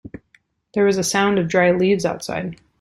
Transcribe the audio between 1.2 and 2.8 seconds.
of dry leaves outside.